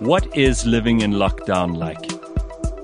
[0.00, 2.10] What is living in lockdown like?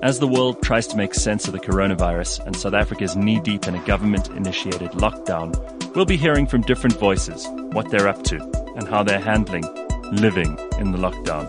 [0.01, 3.39] As the world tries to make sense of the coronavirus and South Africa is knee
[3.39, 5.53] deep in a government initiated lockdown,
[5.95, 8.41] we'll be hearing from different voices what they're up to
[8.75, 9.63] and how they're handling
[10.11, 11.47] living in the lockdown.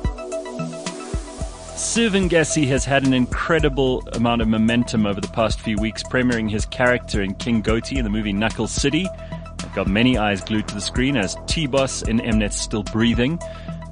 [1.74, 6.50] Siv Ngesi has had an incredible amount of momentum over the past few weeks, premiering
[6.50, 9.08] his character in King Goatee in the movie Knuckle City.
[9.08, 13.40] I've got many eyes glued to the screen as T-Boss in Mnet's Still Breathing.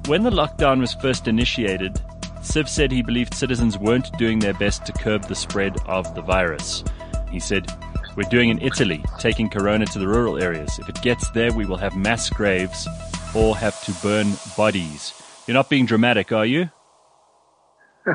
[0.07, 1.93] When the lockdown was first initiated,
[2.41, 6.21] Siv said he believed citizens weren't doing their best to curb the spread of the
[6.21, 6.83] virus.
[7.31, 7.71] He said,
[8.17, 10.77] We're doing in Italy, taking corona to the rural areas.
[10.77, 12.85] If it gets there, we will have mass graves
[13.33, 15.13] or have to burn bodies.
[15.47, 16.69] You're not being dramatic, are you?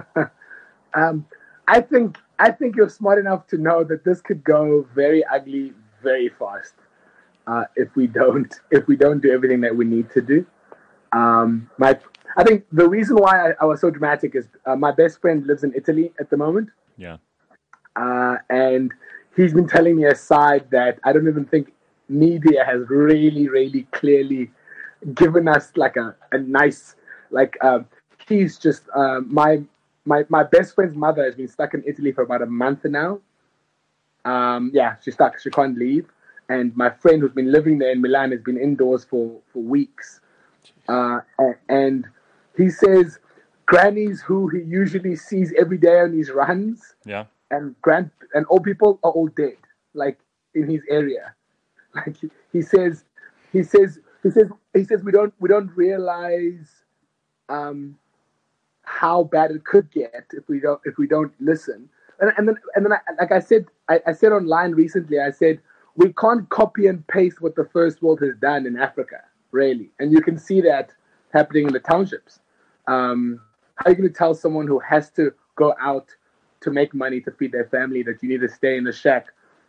[0.95, 1.25] um,
[1.67, 5.73] I think I think you're smart enough to know that this could go very ugly
[6.03, 6.75] very fast
[7.47, 10.47] uh, if we don't if we don't do everything that we need to do.
[11.13, 11.99] Um, my,
[12.37, 15.47] I think the reason why I, I was so dramatic is uh, my best friend
[15.47, 16.71] lives in Italy at the moment.
[16.97, 17.17] Yeah.
[17.97, 18.93] Uh, and
[19.37, 21.73] he's been telling me aside that I don't even think
[22.09, 24.51] media has really, really clearly
[25.15, 26.97] given us like a, a nice,
[27.31, 27.87] like, um,
[28.29, 29.63] he's just, uh, my,
[30.05, 33.21] my, my best friend's mother has been stuck in Italy for about a month now.
[34.25, 35.39] Um, yeah, she's stuck.
[35.41, 36.07] She can't leave.
[36.49, 40.21] And my friend who's been living there in Milan has been indoors for, for weeks.
[40.89, 41.21] Uh,
[41.69, 42.07] and
[42.57, 43.19] he says
[43.67, 48.65] grannies who he usually sees every day on his runs, yeah, and grand and old
[48.65, 49.59] people are all dead,
[49.95, 50.19] like
[50.55, 51.35] in his area.
[51.95, 52.17] Like
[52.53, 53.05] he says,
[53.51, 56.69] he says, he says, he says we don't we don't realize
[57.49, 57.99] um,
[58.83, 61.89] how bad it could get if we don't if we don't listen.
[62.21, 65.31] And, and then and then I, like I said, I, I said online recently, I
[65.31, 65.61] said
[65.97, 69.91] we can't copy and paste what the first world has done in Africa really.
[69.99, 70.93] And you can see that
[71.33, 72.41] happening in the townships.
[72.87, 73.41] Um,
[73.77, 76.09] how are you going to tell someone who has to go out
[76.61, 79.27] to make money to feed their family that you need to stay in a shack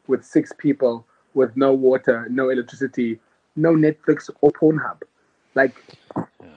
[0.07, 3.19] with six people with no water, no electricity,
[3.55, 5.01] no Netflix or Pornhub?
[5.53, 5.75] Like,
[6.15, 6.47] yeah.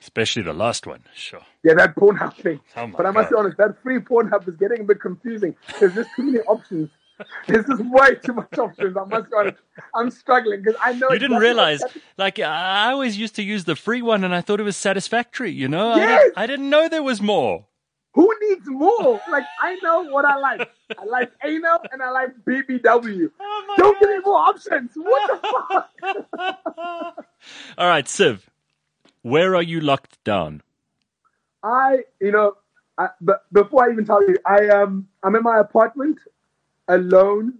[0.00, 1.40] especially the last one, sure.
[1.62, 2.60] Yeah, that Pornhub thing.
[2.76, 3.36] Oh but I must God.
[3.36, 5.54] be honest, that free Pornhub is getting a bit confusing.
[5.78, 6.90] There's just too many options
[7.46, 8.96] this is way too much options.
[8.96, 9.52] I must go.
[9.94, 11.82] I'm struggling because I know you didn't realize.
[12.16, 15.50] Like I always used to use the free one, and I thought it was satisfactory.
[15.52, 16.08] You know, yes!
[16.08, 17.66] I, didn't, I didn't know there was more.
[18.12, 19.20] Who needs more?
[19.30, 20.68] Like I know what I like.
[20.98, 23.30] I like anal and I like BBW.
[23.40, 24.00] Oh Don't God.
[24.00, 24.90] give me more options.
[24.94, 25.42] What
[26.02, 27.26] the fuck?
[27.78, 28.40] All right, Siv,
[29.22, 30.62] where are you locked down?
[31.62, 32.56] I, you know,
[32.98, 36.18] I, but before I even tell you, I um, I'm in my apartment
[36.90, 37.54] alone.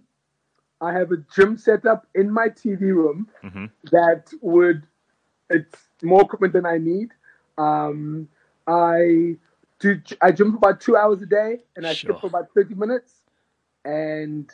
[0.79, 3.65] I have a gym set up in my TV room mm-hmm.
[3.91, 4.83] that would
[5.49, 7.11] it's more equipment than I need.
[7.57, 8.27] Um,
[8.67, 9.37] I
[9.79, 12.11] do I gym for about two hours a day and I sure.
[12.11, 13.21] skip for about thirty minutes,
[13.85, 14.49] and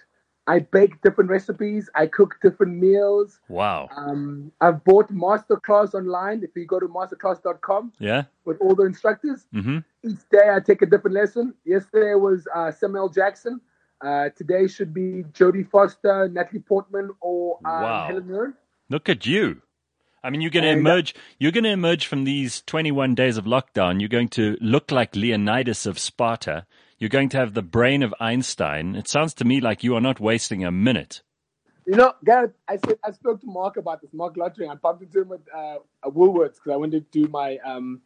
[0.48, 1.90] I bake different recipes.
[1.94, 3.40] I cook different meals.
[3.50, 3.90] Wow.
[3.96, 6.42] Um, I've bought masterclass online.
[6.44, 9.80] If you go to masterclass.com, yeah, with all the instructors, mm-hmm.
[10.04, 11.54] each day I take a different lesson.
[11.66, 13.62] Yesterday was uh, Samuel Jackson.
[14.02, 18.08] Uh, today should be Jodie Foster, Natalie Portman, or um, wow.
[18.08, 18.54] Helen Mirren.
[18.90, 19.62] Look at you.
[20.24, 21.16] I mean, you're going to uh, emerge.
[21.40, 24.00] You're going to emerge from these 21 days of lockdown.
[24.00, 26.66] You're going to look like Leonidas of Sparta.
[27.00, 28.96] You're going to have the brain of Einstein.
[28.96, 31.22] It sounds to me like you are not wasting a minute.
[31.86, 34.10] You know, Gareth, I said I spoke to Marc about this.
[34.14, 34.70] Marc Lottering.
[34.70, 38.02] I bumped into him at uh, Woolworths because I wanted to do my um,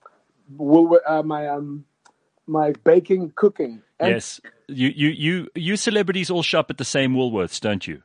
[0.55, 1.85] Woolworth, uh, my um,
[2.51, 3.81] my baking cooking.
[3.99, 8.03] And yes, you you you you celebrities all shop at the same Woolworths, don't you?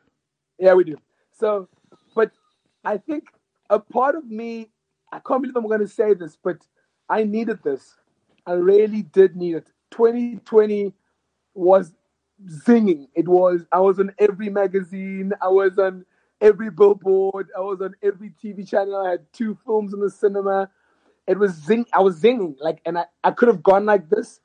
[0.59, 0.97] Yeah, we do.
[1.39, 1.69] So,
[2.15, 2.31] but
[2.85, 3.25] I think
[3.69, 4.71] a part of me,
[5.13, 6.59] I can't believe I'm going to say this, but
[7.09, 7.97] I needed this.
[8.47, 9.73] I really did need it.
[9.91, 10.95] 2020
[11.55, 11.93] was
[12.49, 13.09] zinging.
[13.15, 13.67] It was.
[13.73, 15.33] I was on every magazine.
[15.43, 16.07] I was on
[16.41, 17.49] every billboard.
[17.57, 18.97] I was on every TV channel.
[18.97, 20.71] I had two films in the cinema
[21.27, 21.87] it was zing.
[21.93, 24.41] I was zinging like, and I, I could have gone like this,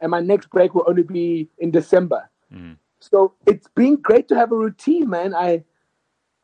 [0.00, 2.28] and my next break will only be in December.
[2.52, 2.76] Mm.
[3.00, 5.34] So it's been great to have a routine, man.
[5.34, 5.64] I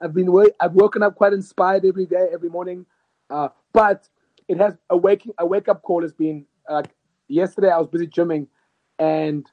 [0.01, 0.29] I've been
[0.61, 2.87] I've woken up quite inspired every day, every morning.
[3.29, 4.09] Uh, but
[4.49, 6.89] it has a waking a wake up call has been like uh,
[7.29, 7.71] yesterday.
[7.71, 8.47] I was busy gymming,
[8.99, 9.47] and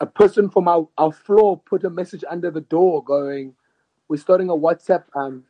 [0.00, 3.54] a person from our, our floor put a message under the door going,
[4.08, 5.44] "We're starting a WhatsApp um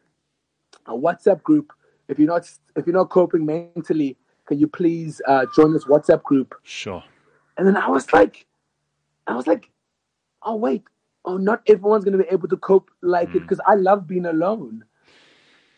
[0.87, 1.72] a WhatsApp group
[2.10, 4.16] if you're not if you're not coping mentally,
[4.50, 6.56] can you please uh, join this WhatsApp group?
[6.64, 7.05] Sure.
[7.56, 8.47] And then I was like,
[9.29, 9.70] I was like,
[10.43, 10.82] oh wait,
[11.25, 13.37] oh not everyone's gonna be able to cope like mm.
[13.37, 14.85] it because I love being alone.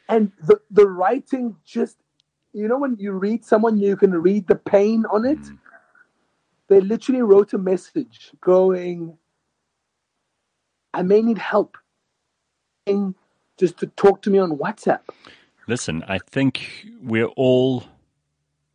[0.08, 1.98] And the the writing just,
[2.54, 5.40] you know, when you read someone, you can read the pain on it.
[5.40, 5.58] Mm.
[6.68, 9.18] they literally wrote a message going,
[10.94, 11.76] I may need help.
[13.58, 15.00] Just to talk to me on WhatsApp.
[15.68, 17.84] Listen, I think we're all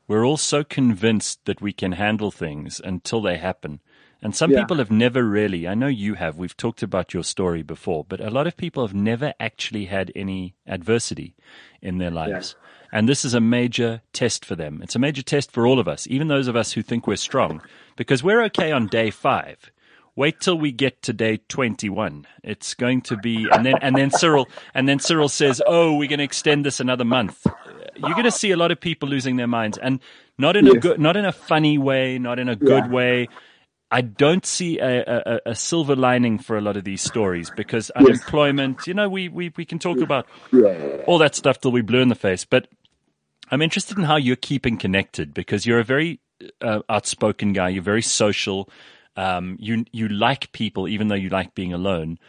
[0.07, 3.79] we're all so convinced that we can handle things until they happen.
[4.21, 4.61] And some Yeah.
[4.61, 8.19] people have never really, I know you have, we've talked about your story before, but
[8.19, 11.35] a lot of people have never actually had any adversity
[11.81, 12.55] in their lives.
[12.91, 14.81] And this is a major test for them.
[14.81, 17.17] It's a major test for all of us, even those of us who think we're
[17.17, 17.61] strong,
[17.95, 19.71] because we're okay on day five.
[20.17, 22.25] Wait till we get to day 21.
[22.43, 26.09] It's going to be, and then, and then Cyril, and then Cyril says, Oh, we're
[26.09, 27.45] going to extend this another month.
[27.95, 29.99] You're going to see a lot of people losing their minds and
[30.39, 32.91] not in a good, not in a funny way, not in a good Yeah.
[32.91, 33.29] way.
[33.91, 37.89] I don't see a, a, a silver lining for a lot of these stories because
[37.91, 41.03] unemployment, you know, we, we, we can talk about Yeah.
[41.05, 42.43] all that stuff till we blue in the face.
[42.43, 42.67] But
[43.51, 46.19] I'm interested in how you're keeping connected because you're a very
[46.61, 47.69] uh, outspoken guy.
[47.69, 48.67] You're very social.
[49.17, 52.19] Um, you you like people even though you like being alone.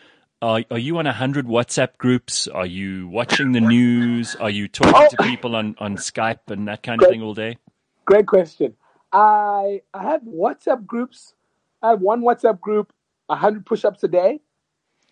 [0.40, 2.48] Are are you on a hundred WhatsApp groups?
[2.48, 4.34] Are you watching the news?
[4.36, 5.08] Are you talking Oh.
[5.08, 7.58] to people on, on Skype and that kind of thing all day?
[8.06, 8.74] Great question.
[9.12, 11.34] I I have WhatsApp groups.
[11.82, 12.92] I have one WhatsApp group,
[13.28, 14.40] hundred push-ups a day,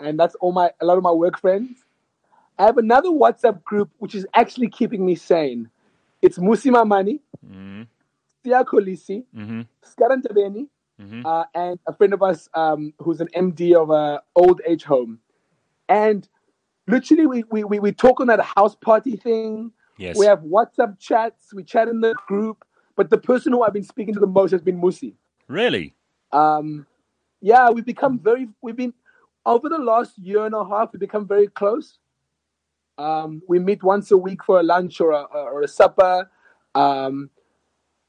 [0.00, 1.84] and that's all my a lot of my work friends.
[2.58, 5.68] I have another WhatsApp group which is actually keeping me sane.
[6.22, 7.82] It's Mmusi Maimane, Mm-hmm.
[8.46, 9.60] Siya Kolisi, Mm-hmm.
[11.00, 11.26] Mhm.
[11.26, 15.20] uh, and a friend of us um, who's an MD of a old age home.
[15.88, 16.28] And
[16.86, 19.72] literally, we, we, we, we talk on that house party thing.
[19.98, 20.16] Yes.
[20.18, 21.52] We have WhatsApp chats.
[21.52, 22.64] We chat in the group.
[22.96, 25.14] But the person who I've been speaking to the most has been Mmusi.
[25.48, 25.94] really?
[26.32, 26.86] Um,
[27.40, 28.92] yeah, we've become very, we've been,
[29.44, 31.98] over the last year and a half, we've become very close.
[32.98, 36.30] Um, we meet once a week for a lunch or a, or a supper.
[36.74, 37.30] Um,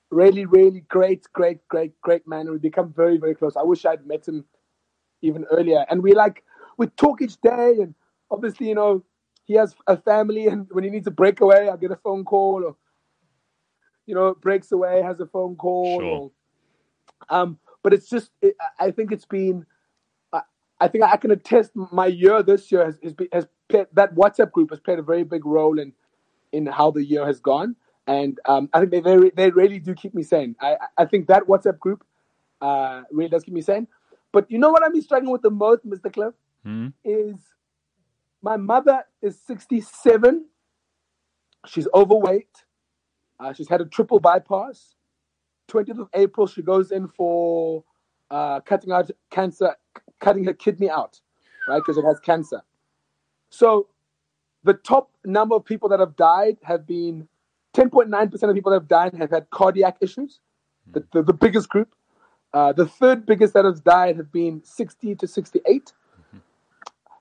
[0.10, 2.50] really, really great, great, great, great man.
[2.50, 3.56] We become very, very close.
[3.56, 4.46] I wish I'd met him
[5.22, 5.86] even earlier.
[5.90, 6.44] And we like,
[6.78, 7.76] we talk each day.
[7.82, 7.94] And
[8.32, 9.04] obviously, you know,
[9.46, 10.48] he has a family.
[10.48, 12.76] And when he needs a breakaway, I get a phone call or,
[14.06, 16.00] you know, breaks away, has a phone call.
[16.00, 16.10] Sure.
[16.10, 16.32] Or,
[17.30, 19.66] um, but it's just, it, I think it's been,
[20.32, 20.42] I,
[20.80, 24.16] I think I can attest my year this year has, has, been, has played, that
[24.16, 25.94] WhatsApp group has played a very big role in,
[26.54, 27.76] in how the year has gone.
[28.08, 30.56] And um, I think they, they, they really do keep me sane.
[30.62, 32.06] I, I think that WhatsApp group
[32.62, 33.88] uh, really does keep me sane.
[34.32, 36.12] But you know what been struggling with the most, Mr.
[36.12, 36.34] Cliff,
[36.64, 36.88] Hmm?
[37.06, 37.36] is
[38.42, 40.46] my mother is 67.
[41.66, 42.64] She's overweight.
[43.40, 44.96] Uh, she's had a triple bypass.
[45.70, 47.84] 20th of April, she goes in for
[48.32, 49.76] uh, cutting out cancer,
[50.20, 51.20] cutting her kidney out,
[51.68, 51.80] right?
[51.80, 52.62] Because it has cancer.
[53.50, 53.88] So
[54.64, 57.28] the top number of people that have died have been
[57.78, 60.40] 10.9% of people that have died have had cardiac issues,
[60.92, 61.94] the, the, the biggest group.
[62.54, 65.94] Uh, the third biggest that has died have been 60 to 68.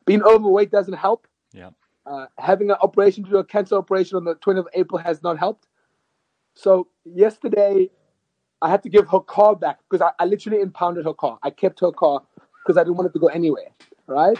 [0.06, 1.26] Being overweight doesn't help.
[1.52, 1.70] Yeah.
[2.06, 5.22] Uh, having an operation to do a cancer operation on the 20th of April has
[5.22, 5.66] not helped.
[6.54, 7.90] So yesterday,
[8.62, 11.38] I had to give her car back because I, I literally impounded her car.
[11.42, 12.22] I kept her car
[12.64, 13.68] because I didn't want it to go anywhere,
[14.06, 14.38] right?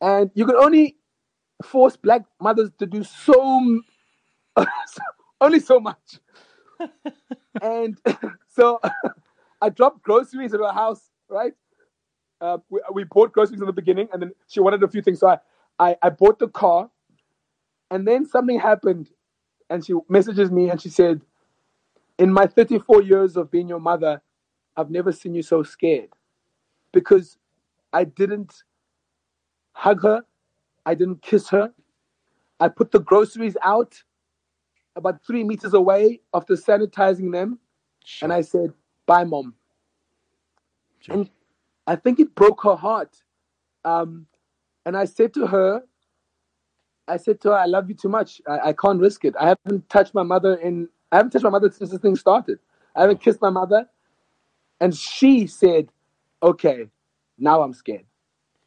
[0.00, 0.96] And you can only
[1.64, 3.82] force black mothers to do so,
[5.40, 6.20] only so much.
[7.62, 7.98] and
[8.48, 8.80] so
[9.60, 11.54] I dropped groceries at her house, right?
[12.40, 15.20] Uh, we, we bought groceries in the beginning, and then she wanted a few things.
[15.20, 15.38] So I,
[15.78, 16.90] I, I bought the car,
[17.90, 19.10] and then something happened,
[19.68, 21.20] and she messages me and she said,
[22.18, 24.22] "In my 34 years of being your mother,
[24.76, 26.10] I've never seen you so scared,
[26.92, 27.38] because
[27.92, 28.54] I didn't
[29.72, 30.22] hug her,
[30.86, 31.72] I didn't kiss her,
[32.60, 34.02] I put the groceries out
[35.00, 37.58] about three meters away after sanitizing them,
[38.22, 38.74] and I said,
[39.06, 39.54] "Bye, mom."
[41.00, 41.16] Sure.
[41.16, 41.30] And
[41.86, 43.16] I think it broke her heart.
[43.84, 44.26] Um,
[44.86, 45.82] and I said to her,
[47.08, 48.40] I said to her, I love you too much.
[48.48, 49.34] I, I can't risk it.
[49.40, 52.58] I haven't touched my mother in, I haven't touched my mother since this thing started.
[52.96, 53.88] I haven't kissed my mother.
[54.80, 55.90] And she said,
[56.42, 56.88] okay,
[57.38, 58.06] now I'm scared.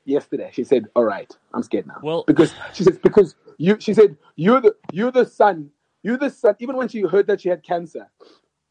[0.05, 1.99] Yesterday, she said, all right, I'm scared now.
[2.03, 5.71] Well- because she said, because you, she said, you're the, you're the son,
[6.03, 8.09] you're the son, even when she heard that she had cancer,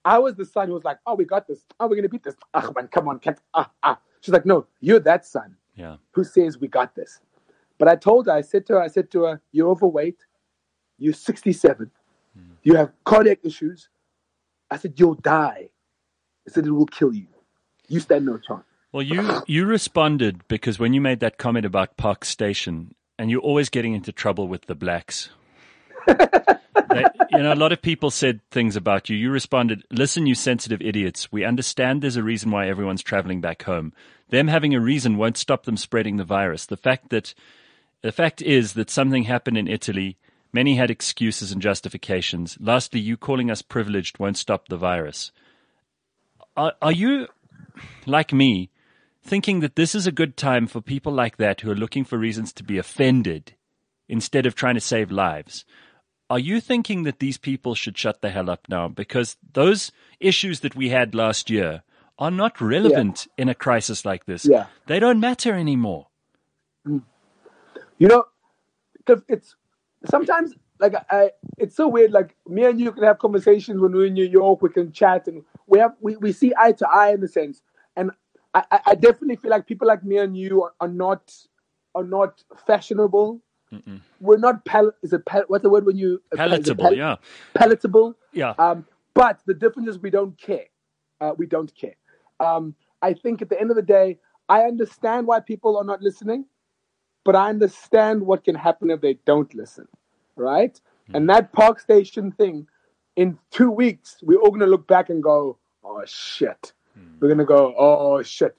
[0.05, 1.65] I was the son who was like, oh, we got this.
[1.81, 2.37] Oh, we're going to beat this.
[2.55, 3.99] Ah, man, come on, can't, ah, ah.
[4.21, 5.97] She's like, no, you're that son Yeah.
[6.13, 7.21] who says we got this.
[7.79, 10.25] But I told her, I said to her, I said to her, you're overweight,
[10.99, 11.91] you're 67,
[12.63, 13.89] you have cardiac issues.
[14.71, 15.69] I said, you'll die.
[16.47, 17.27] I said, it will kill you.
[17.89, 18.65] You stand no chance.
[18.93, 23.41] Well, you you responded because when you made that comment about Park Station, and you're
[23.41, 25.31] always getting into trouble with the blacks.
[26.91, 29.17] They, you know, a lot of people said things about you.
[29.17, 31.31] You responded, listen, you sensitive idiots.
[31.33, 33.93] We understand there's a reason why everyone's traveling back home.
[34.29, 36.67] Them having a reason won't stop them spreading the virus.
[36.67, 37.35] The fact that,
[38.03, 40.17] the fact is that something happened in Italy.
[40.53, 42.59] Many had excuses and justifications.
[42.61, 45.33] Lastly, you calling us privileged won't stop the virus.
[46.57, 47.29] Are, are you,
[48.07, 48.71] like me,
[49.23, 52.19] thinking that this is a good time for people like that who are looking for
[52.19, 53.55] reasons to be offended
[54.09, 55.65] instead of trying to save lives.
[56.33, 58.89] Are you thinking that these people should shut the hell up now?
[58.89, 61.83] Because those issues that we had last year
[62.19, 63.43] are not relevant yeah.
[63.43, 64.47] in a crisis like this.
[64.47, 64.69] Yeah.
[64.87, 66.07] They don't matter anymore.
[66.89, 67.03] Mm.
[67.99, 68.25] You know,
[68.97, 69.57] because it's
[70.07, 72.13] sometimes like I, it's so weird.
[72.13, 74.63] Like me and you can have conversations when we're in New York.
[74.63, 77.61] We can chat and we have we, we see eye to eye in a sense.
[77.95, 78.11] And
[78.55, 81.31] I, I definitely feel like people like me and you are, are not
[81.95, 83.43] are not fashionable.
[83.73, 84.01] Mm-mm.
[84.21, 86.85] We're not pal- is it pal- what's the word when you uh, palatable?
[86.85, 87.17] Pal- yeah,
[87.55, 88.15] palatable.
[88.33, 88.55] Yeah.
[88.59, 90.67] Um, but the difference is we don't care.
[91.21, 91.95] Uh, we don't care.
[92.41, 96.03] Um, I think at the end of the day, I understand why people are not
[96.03, 96.47] listening,
[97.25, 99.89] but I understand what can happen if they don't listen,
[100.37, 100.79] right?
[101.11, 101.17] Mm.
[101.17, 102.67] And that park station thing,
[103.17, 106.73] in two weeks, we're all gonna look back and go, "Oh shit."
[107.21, 108.57] We're going to go, oh, shit.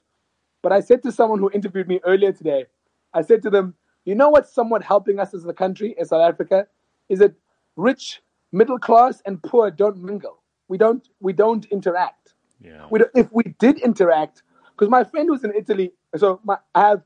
[0.62, 2.66] But I said to someone who interviewed me earlier today,
[3.12, 6.22] I said to them, you know what's somewhat helping us as a country, as South
[6.22, 6.66] Africa,
[7.08, 7.34] is that
[7.76, 10.42] rich, middle class, and poor don't mingle.
[10.68, 11.06] We don't.
[11.20, 12.34] We don't interact.
[12.60, 12.86] Yeah.
[12.90, 14.42] We don't, if we did interact,
[14.72, 17.02] because my friend was in Italy, so my, I have.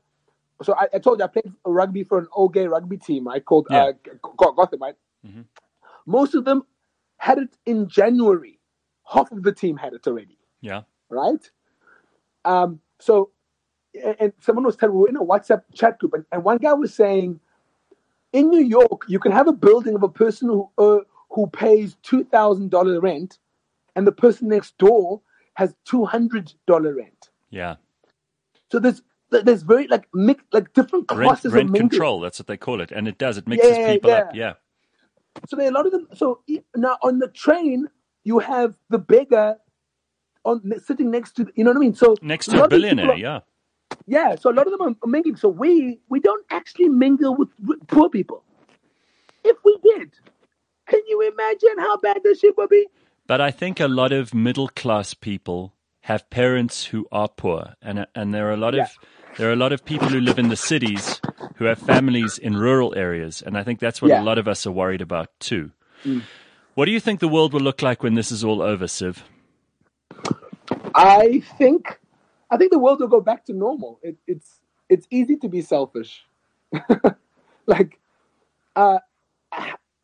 [0.61, 3.29] So I, I, told you I played rugby for an old gay rugby team.
[3.29, 3.91] I called yeah.
[4.23, 4.81] uh, Gotham.
[4.81, 4.95] Right.
[5.25, 5.41] Mm-hmm.
[6.05, 6.63] Most of them
[7.17, 8.59] had it in January.
[9.09, 10.37] Half of the team had it already.
[10.59, 11.49] Yeah right?
[12.45, 13.31] Um, so,
[14.19, 16.73] and someone was telling me we're in a WhatsApp chat group, and, and one guy
[16.73, 17.39] was saying,
[18.33, 21.95] in New York, you can have a building of a person who uh, who pays
[22.03, 23.39] two thousand dollar rent,
[23.95, 25.21] and the person next door
[25.53, 27.29] has two hundred dollar rent.
[27.49, 27.75] Yeah.
[28.71, 32.19] So there's there's very like mix like different classes rent, rent of control.
[32.19, 33.37] That's what they call it, and it does.
[33.37, 34.17] It mixes yeah, people yeah.
[34.17, 34.35] up.
[34.35, 34.53] Yeah.
[35.47, 36.07] So there are a lot of them.
[36.13, 36.41] So
[36.75, 37.87] now on the train,
[38.23, 39.57] you have the beggar
[40.45, 41.95] on sitting next to you know what I mean.
[41.95, 43.39] So next to a, a billionaire, are, yeah,
[44.07, 44.35] yeah.
[44.35, 45.35] So a lot of them are mingling.
[45.35, 48.43] So we we don't actually mingle with, with poor people.
[49.43, 50.11] If we did,
[50.87, 52.87] can you imagine how bad this shit would be?
[53.27, 58.07] But I think a lot of middle class people have parents who are poor, and
[58.15, 58.83] and there are a lot yeah.
[58.83, 58.89] of
[59.37, 61.21] there are a lot of people who live in the cities
[61.55, 64.21] who have families in rural areas, and I think that's what yeah.
[64.21, 65.71] a lot of us are worried about too.
[66.03, 66.23] Mm.
[66.73, 69.17] What do you think the world will look like when this is all over, Siv?
[70.95, 71.99] I think
[72.51, 73.99] I think the world will go back to normal.
[74.03, 76.25] It, it's it's easy to be selfish.
[77.65, 77.99] like
[78.75, 78.99] uh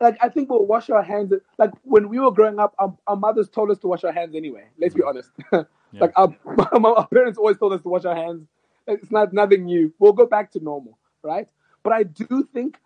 [0.01, 1.33] like I think we'll wash our hands.
[1.57, 4.35] Like when we were growing up, our, our mothers told us to wash our hands
[4.35, 4.65] anyway.
[4.79, 5.31] Let's be honest.
[5.53, 5.63] yeah.
[5.93, 6.35] Like our,
[6.85, 8.47] our parents always told us to wash our hands.
[8.87, 9.93] It's not nothing new.
[9.99, 11.47] We'll go back to normal, right?
[11.83, 12.77] But I do think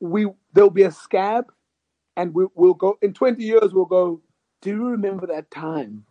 [0.00, 1.52] we there'll be a scab,
[2.16, 3.72] and we, we'll go in twenty years.
[3.72, 4.22] We'll go.
[4.62, 6.04] Do you remember that time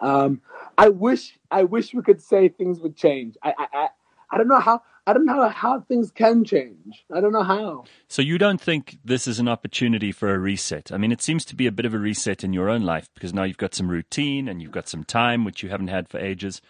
[0.00, 0.40] um,
[0.78, 3.36] I wish I wish we could say things would change.
[3.42, 3.88] I, I, I,
[4.30, 7.04] I don't know how I don't know how things can change.
[7.14, 7.84] I don't know how.
[8.08, 10.90] So you don't think this is an opportunity for a reset?
[10.90, 13.08] I mean, it seems to be a bit of a reset in your own life
[13.14, 16.08] because now you've got some routine and you've got some time which you haven't had
[16.08, 16.60] for ages.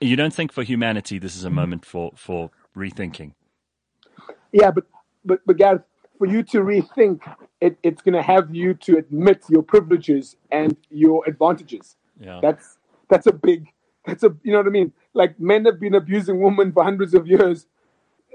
[0.00, 3.34] You don't think for humanity this is a moment for for rethinking?
[4.50, 4.84] Yeah, but
[5.24, 5.82] but but Gareth,
[6.18, 7.20] for you to rethink,
[7.60, 11.96] it, it's going to have you to admit your privileges and your advantages.
[12.18, 12.40] Yeah.
[12.42, 12.78] That's
[13.08, 13.68] that's a big
[14.04, 14.92] that's a you know what I mean?
[15.14, 17.66] Like men have been abusing women for hundreds of years.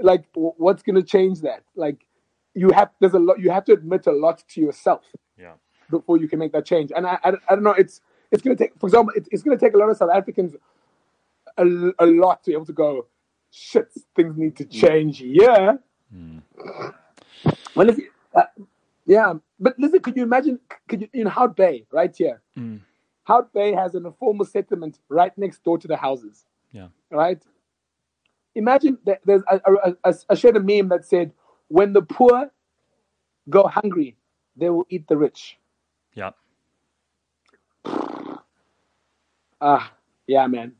[0.01, 1.63] Like what's going to change that?
[1.75, 2.05] Like
[2.53, 5.03] you have there's a lot you have to admit a lot to yourself.
[5.37, 5.53] Yeah.
[5.89, 6.91] Before you can make that change.
[6.95, 9.43] And I I, I don't know it's it's going to take for example it, it's
[9.43, 10.55] going to take a lot of South Africans
[11.57, 11.63] a,
[11.99, 13.07] a lot to be able to go
[13.49, 15.77] shit things need to change yeah.
[16.13, 16.41] Mm.
[17.75, 17.99] Well, if,
[18.33, 18.43] uh,
[19.05, 20.59] yeah, but listen, could you imagine?
[20.87, 22.41] Could you in Hout Bay, right here?
[22.57, 22.81] Mm.
[23.27, 26.45] Hout Bay has an informal settlement right next door to the houses.
[26.71, 26.87] Yeah.
[27.11, 27.43] Right?
[28.55, 29.43] Imagine that there's
[30.29, 31.33] I shared a meme that said,
[31.67, 32.49] when the poor
[33.49, 34.15] go hungry,
[34.55, 35.57] they will eat the rich.
[36.13, 36.31] Yeah.
[39.59, 39.91] Ah,
[40.27, 40.73] yeah, man.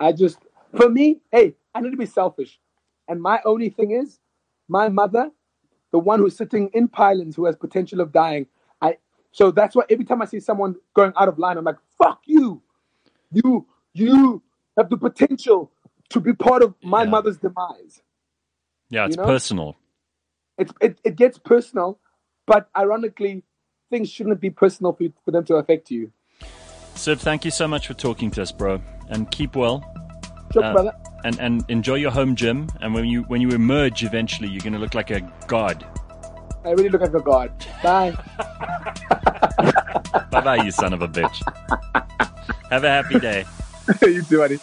[0.00, 0.38] I just,
[0.76, 2.58] for me, hey, I need to be selfish.
[3.06, 4.18] And my only thing is,
[4.66, 5.30] my mother,
[5.92, 8.48] the one who's sitting in pylons who has potential of dying,
[9.32, 12.20] so that's why every time I see someone going out of line, I'm like, fuck
[12.26, 12.62] you.
[13.32, 14.42] You you
[14.76, 15.70] have the potential
[16.10, 17.10] to be part of my yeah.
[17.10, 18.02] mother's demise.
[18.90, 19.26] Yeah, it's you know?
[19.26, 19.76] personal.
[20.58, 21.98] It's it, it gets personal,
[22.46, 23.42] but ironically,
[23.90, 26.12] things shouldn't be personal for, for them to affect you.
[26.94, 29.82] Siv, thank you so much for talking to us, bro, and keep well.
[30.52, 30.92] Sure, Uh, brother.
[31.24, 32.68] And and enjoy your home gym.
[32.82, 35.86] And when you when you emerge eventually, you're going to look like a god.
[36.64, 37.52] I really look like a god.
[37.82, 38.14] Bye.
[40.12, 41.42] Bye bye, you son of a bitch.
[42.70, 43.44] Have a happy day.
[44.02, 44.58] you too, buddy.